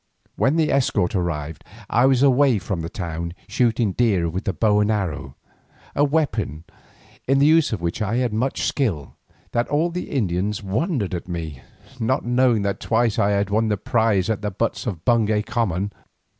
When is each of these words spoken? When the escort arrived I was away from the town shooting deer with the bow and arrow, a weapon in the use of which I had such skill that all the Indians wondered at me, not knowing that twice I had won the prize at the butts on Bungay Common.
When 0.35 0.55
the 0.55 0.71
escort 0.71 1.13
arrived 1.13 1.63
I 1.87 2.07
was 2.07 2.23
away 2.23 2.57
from 2.57 2.81
the 2.81 2.89
town 2.89 3.33
shooting 3.47 3.91
deer 3.91 4.27
with 4.27 4.45
the 4.45 4.51
bow 4.53 4.79
and 4.79 4.89
arrow, 4.89 5.35
a 5.95 6.03
weapon 6.03 6.63
in 7.27 7.37
the 7.37 7.45
use 7.45 7.71
of 7.71 7.81
which 7.81 8.01
I 8.01 8.15
had 8.15 8.35
such 8.35 8.63
skill 8.63 9.15
that 9.51 9.67
all 9.69 9.91
the 9.91 10.09
Indians 10.09 10.63
wondered 10.63 11.13
at 11.13 11.27
me, 11.27 11.61
not 11.99 12.25
knowing 12.25 12.63
that 12.63 12.79
twice 12.79 13.19
I 13.19 13.29
had 13.29 13.51
won 13.51 13.67
the 13.67 13.77
prize 13.77 14.27
at 14.27 14.41
the 14.41 14.49
butts 14.49 14.87
on 14.87 15.01
Bungay 15.05 15.43
Common. 15.43 15.91